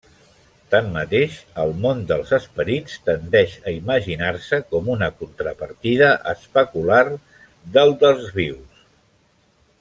Tanmateix, 0.75 1.33
el 1.63 1.73
món 1.83 1.99
dels 2.11 2.31
esperits 2.37 2.95
tendeix 3.09 3.53
a 3.71 3.75
imaginar-se 3.75 4.61
com 4.73 4.89
una 4.95 5.11
contrapartida 5.21 6.09
especular 6.35 7.03
del 7.77 7.95
dels 8.07 8.27
vius. 8.41 8.83